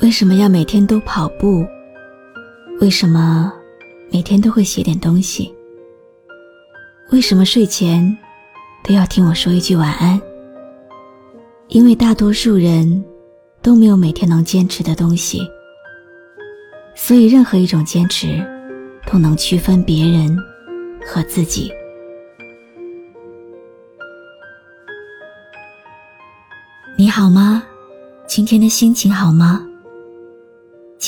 [0.00, 1.66] 为什么要每天都跑步？
[2.80, 3.52] 为什么
[4.12, 5.52] 每天都会写点东西？
[7.10, 8.16] 为什么睡前
[8.84, 10.20] 都要听我说一句晚安？
[11.66, 13.04] 因为大多数人
[13.60, 15.40] 都没有每天能坚持的东西，
[16.94, 18.40] 所以任何一种坚持
[19.04, 20.38] 都能区分别人
[21.04, 21.72] 和自己。
[26.96, 27.64] 你好吗？
[28.28, 29.64] 今天的心情好吗？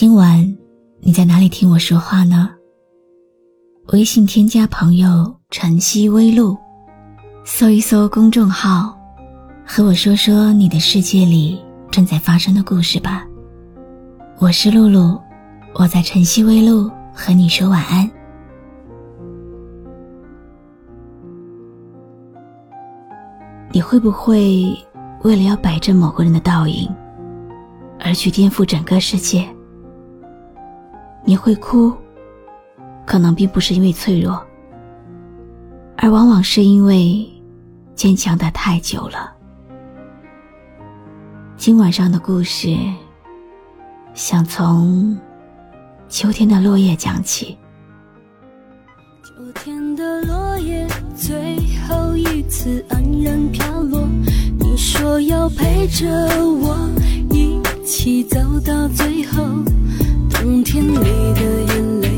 [0.00, 0.56] 今晚
[1.00, 2.48] 你在哪里听我说话呢？
[3.88, 6.56] 微信添加朋友“晨曦微露”，
[7.44, 8.98] 搜一搜公众号，
[9.62, 13.26] 和我说说你的世界里正在发生的故事吧。
[14.38, 15.20] 我是露露，
[15.74, 18.10] 我在晨曦微露和你说晚安。
[23.70, 24.74] 你会不会
[25.24, 26.90] 为了要摆正某个人的倒影，
[27.98, 29.46] 而去颠覆整个世界？
[31.30, 31.94] 你会哭，
[33.06, 34.44] 可能并不是因为脆弱，
[35.96, 37.24] 而往往是因为
[37.94, 39.32] 坚强的太久了。
[41.56, 42.76] 今晚上的故事，
[44.12, 45.16] 想从
[46.08, 47.56] 秋天的落叶讲起。
[49.22, 50.84] 秋天的落叶
[51.14, 54.04] 最后一次安然飘落，
[54.58, 56.08] 你说要陪着
[56.44, 56.90] 我
[57.30, 59.44] 一起走到最后。
[60.60, 61.40] 冬天里的
[61.72, 62.08] 眼泪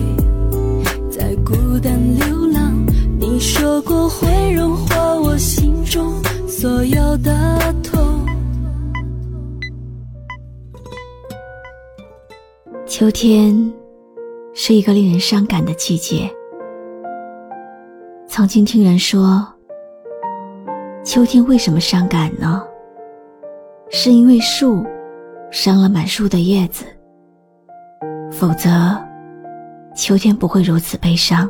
[1.09, 2.75] 在孤单流浪，
[3.17, 6.12] 你说过会融化我心中
[6.48, 8.27] 所有的痛。
[12.85, 13.73] 秋天
[14.55, 16.29] 是一个令人伤感的季节。
[18.27, 19.47] 曾经听人说，
[21.05, 22.61] 秋天为什么伤感呢？
[23.91, 24.85] 是因为树
[25.53, 26.85] 伤了满树的叶子。
[28.33, 28.99] 否则，
[29.95, 31.48] 秋天不会如此悲伤，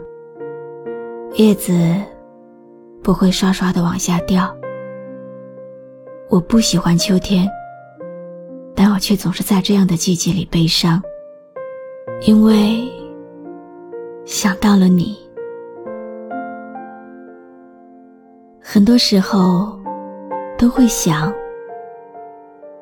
[1.37, 1.73] 叶子
[3.03, 4.55] 不会刷刷的往下掉。
[6.29, 7.49] 我不喜欢秋天，
[8.75, 11.01] 但我却总是在这样的季节里悲伤，
[12.27, 12.91] 因为
[14.25, 15.17] 想到了你。
[18.61, 19.79] 很多时候
[20.59, 21.33] 都会想，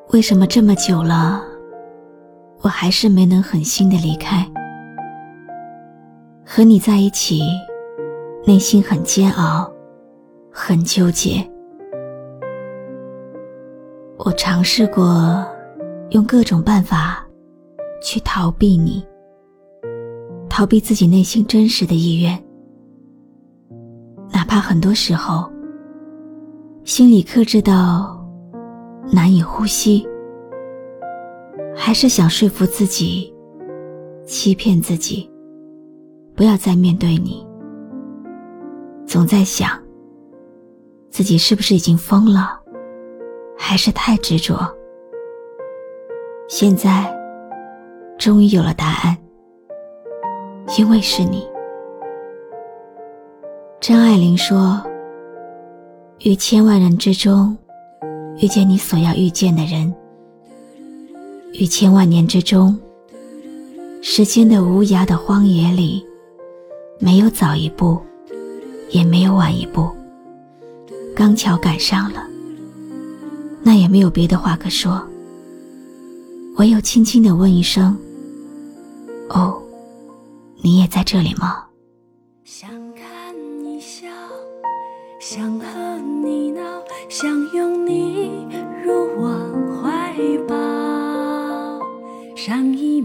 [0.09, 1.50] 为什么这么久了？
[2.63, 4.45] 我还是没能狠心的离开，
[6.45, 7.41] 和你在一起，
[8.45, 9.67] 内心很煎熬，
[10.51, 11.43] 很纠结。
[14.17, 15.43] 我尝试过
[16.11, 17.25] 用各种办法
[18.03, 19.03] 去逃避你，
[20.47, 22.39] 逃避自己内心真实的意愿，
[24.31, 25.51] 哪怕很多时候
[26.83, 28.23] 心里克制到
[29.11, 30.07] 难以呼吸。
[31.83, 33.33] 还是想说服自己，
[34.23, 35.27] 欺骗自己，
[36.35, 37.43] 不要再面对你。
[39.03, 39.81] 总在想，
[41.09, 42.55] 自己是不是已经疯了，
[43.57, 44.59] 还是太执着？
[46.47, 47.11] 现在，
[48.15, 49.17] 终于有了答案，
[50.77, 51.49] 因为是你。
[53.79, 54.79] 张爱玲说
[56.23, 57.57] ：“于千万人之中，
[58.37, 59.91] 遇见你所要遇见的人。”
[61.53, 62.77] 于千万年之中，
[64.01, 66.05] 时间的无涯的荒野里，
[66.97, 67.99] 没有早一步，
[68.89, 69.89] 也没有晚一步，
[71.15, 72.25] 刚巧赶上了。
[73.61, 74.99] 那也没有别的话可说，
[76.55, 77.95] 唯有轻轻的问一声
[79.29, 79.61] ：“哦，
[80.61, 81.65] 你也在这里吗？”
[82.43, 84.07] 想看你笑，
[85.19, 86.61] 想和你闹，
[87.07, 88.00] 想拥你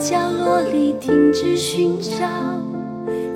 [0.00, 2.26] 角落里停止寻找，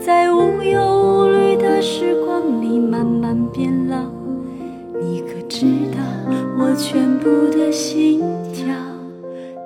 [0.01, 3.99] 在无忧无虑的时光里慢慢变老。
[4.99, 6.01] 你可知道，
[6.59, 8.21] 我全部的心
[8.55, 8.75] 跳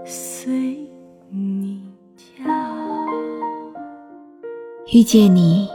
[0.04, 0.76] 随
[1.30, 1.80] 你
[2.16, 2.52] 跳。
[4.92, 5.68] 遇见你，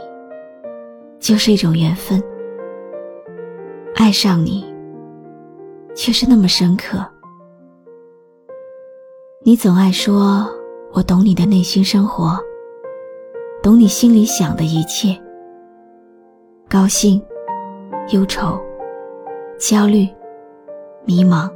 [1.18, 2.22] 就是一种缘分。
[3.94, 4.62] 爱上你，
[5.96, 7.02] 却是那么深刻。
[9.42, 10.46] 你总爱说
[10.94, 12.38] 我懂你的内心生活，
[13.60, 15.20] 懂你心里想的一切，
[16.70, 17.20] 高兴、
[18.12, 18.56] 忧愁、
[19.58, 20.08] 焦虑、
[21.04, 21.50] 迷茫、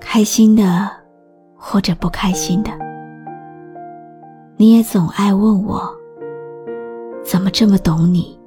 [0.00, 0.90] 开心的
[1.54, 2.70] 或者不开心的。
[4.56, 5.94] 你也总爱问我，
[7.22, 8.40] 怎么这么懂你？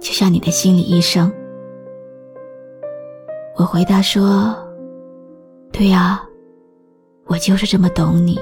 [0.00, 1.30] 就像你的心理医生。
[3.58, 4.56] 我回答说
[5.70, 6.22] ：“对呀，
[7.28, 8.38] 我就是这么懂你。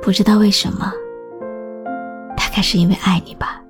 [0.00, 0.92] 不知道为什么，
[2.36, 3.60] 大概是因为爱你吧。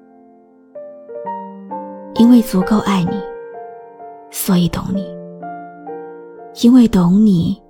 [2.16, 3.20] 因为足够爱你，
[4.30, 5.12] 所以懂你。
[6.62, 7.60] 因为懂你，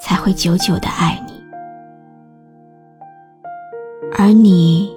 [0.00, 1.34] 才会久久的爱你。
[4.16, 4.96] 而你，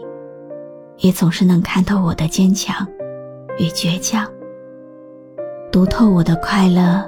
[1.00, 2.88] 也总是能看透我的坚强
[3.57, 4.25] 与倔强。”
[5.72, 7.04] 读透我的快乐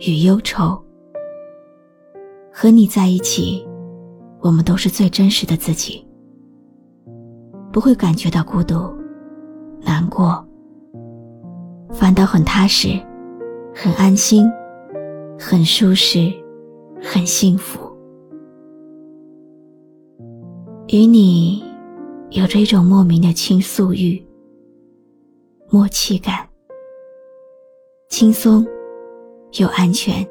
[0.00, 0.78] 与忧愁，
[2.56, 3.66] 和你在一起，
[4.40, 6.06] 我们都是最真实的自己，
[7.72, 8.88] 不会感觉到孤独、
[9.80, 10.42] 难过，
[11.90, 12.90] 反倒很踏实、
[13.74, 14.48] 很安心、
[15.36, 16.32] 很舒适、
[17.02, 17.80] 很幸福。
[20.86, 21.60] 与你
[22.30, 24.24] 有着一种莫名的倾诉欲、
[25.70, 26.48] 默契感。
[28.08, 28.64] 轻松
[29.58, 30.24] 又安全，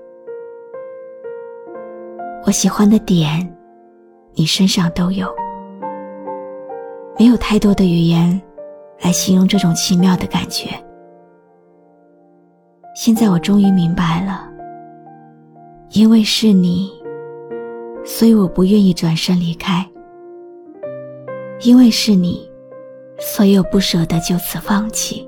[2.46, 3.56] 我喜欢的点，
[4.34, 5.34] 你身上都有。
[7.18, 8.42] 没有太多的语言
[9.02, 10.70] 来形容这种奇妙的感觉。
[12.94, 14.46] 现在我终于明白了，
[15.92, 16.92] 因为是你，
[18.04, 19.82] 所以我不愿意转身离开；
[21.62, 22.46] 因为是你，
[23.20, 25.26] 所以我不舍得就此放弃，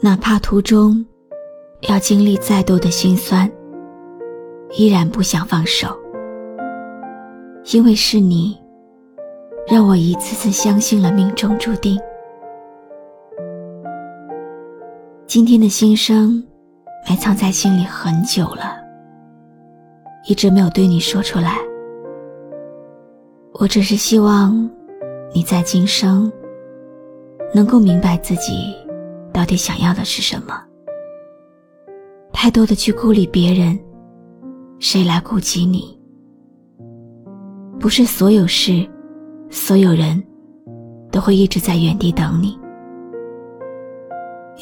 [0.00, 1.04] 哪怕途中。
[1.88, 3.48] 要经历再多的心酸，
[4.72, 5.96] 依然不想放手，
[7.72, 8.58] 因为是你，
[9.66, 11.98] 让我一次次相信了命中注定。
[15.26, 16.42] 今天的心声，
[17.08, 18.76] 埋藏在心里很久了，
[20.28, 21.58] 一直没有对你说出来。
[23.54, 24.68] 我只是希望，
[25.32, 26.30] 你在今生，
[27.54, 28.74] 能够明白自己
[29.32, 30.62] 到底想要的是什么。
[32.32, 33.78] 太多的去顾虑别人，
[34.78, 35.98] 谁来顾及你？
[37.78, 38.88] 不是所有事、
[39.50, 40.22] 所有人
[41.10, 42.58] 都会一直在原地等你。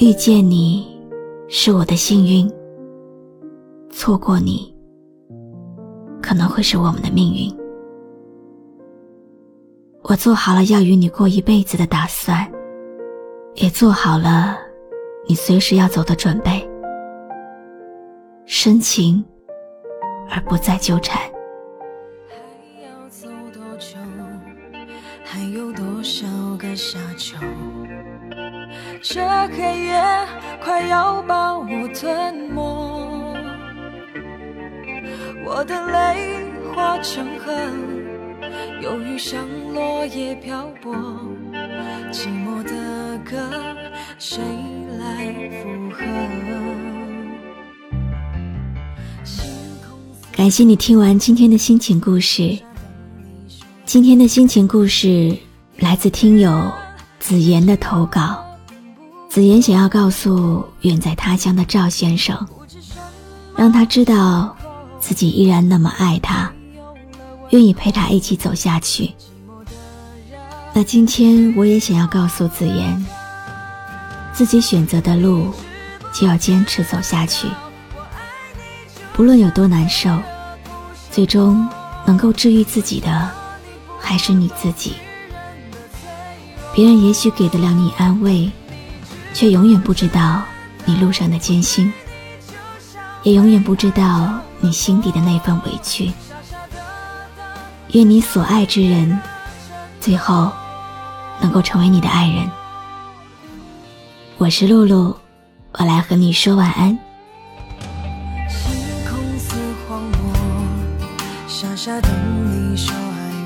[0.01, 0.87] 遇见你
[1.49, 2.51] 是我的幸运，
[3.91, 4.75] 错过你
[6.21, 7.51] 可能会是我们的命运。
[10.03, 12.51] 我做好了要与你过一辈子的打算，
[13.55, 14.57] 也做好了
[15.29, 16.69] 你随时要走的准备。
[18.45, 19.25] 深情，
[20.31, 21.21] 而不再纠缠。
[22.29, 22.37] 还
[22.83, 23.97] 要走多久？
[25.25, 26.27] 还有多少
[26.59, 27.37] 个沙丘？
[29.03, 30.03] 这黑夜
[30.63, 33.35] 快要把我吞没，
[35.45, 37.53] 我的泪化成河，
[38.81, 40.95] 忧郁像落叶漂泊，
[42.13, 43.37] 寂寞的歌，
[44.19, 44.41] 谁
[44.99, 46.94] 来附和？
[50.37, 52.59] 感谢你听完今天的心情故事。
[53.87, 55.37] 今天的心情故事
[55.79, 56.73] 来自听友
[57.21, 58.45] 子言的投稿。
[59.29, 62.37] 子言想要告诉远在他乡的赵先生，
[63.57, 64.57] 让他知道
[64.99, 66.53] 自己依然那么爱他，
[67.51, 69.13] 愿意陪他一起走下去。
[70.73, 73.07] 那今天我也想要告诉子言，
[74.33, 75.53] 自己选择的路
[76.13, 77.47] 就要坚持走下去，
[79.15, 80.11] 不论有多难受。
[81.11, 81.69] 最终
[82.05, 83.31] 能够治愈自己的，
[84.01, 84.95] 还是你自己。
[86.75, 88.51] 别人也许给得了你安慰，
[89.33, 90.43] 却永远不知道
[90.85, 91.93] 你路上的艰辛，
[93.23, 96.13] 也永远不知道你心底的那份委屈。
[97.93, 99.17] 愿你所爱之人，
[100.01, 100.51] 最后
[101.41, 102.51] 能够成为你的爱人。
[104.37, 105.17] 我是露露，
[105.79, 106.99] 我来和你说晚安。
[111.85, 112.11] 傻傻等
[112.47, 112.99] 你说爱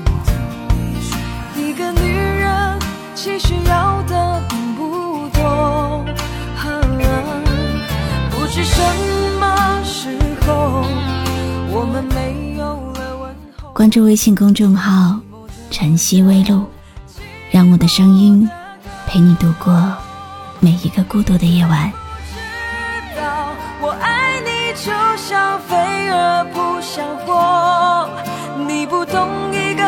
[0.05, 1.59] 我。
[1.59, 2.79] 一个女人
[3.13, 6.05] 其实要的并不多，
[8.31, 8.81] 不知什
[9.41, 10.17] 么时
[10.47, 10.85] 候
[11.69, 13.73] 我们没有了问候。
[13.73, 15.19] 关注微信公众号
[15.69, 16.65] “晨曦微露”，
[17.51, 18.49] 让我的声音
[19.05, 19.93] 陪你度过
[20.61, 21.91] 每一个孤独的夜晚。
[22.31, 23.49] 知道
[23.81, 25.75] 我爱你就像飞
[26.09, 27.98] 蛾扑向火，
[29.11, 29.83] 懂一个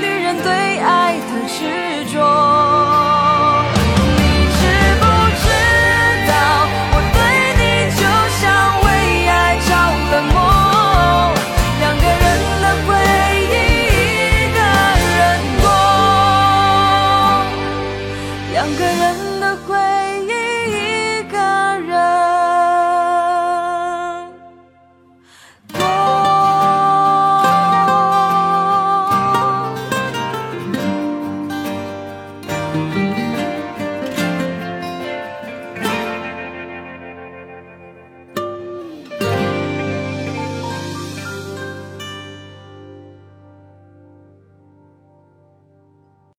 [0.00, 1.89] 女人对爱的执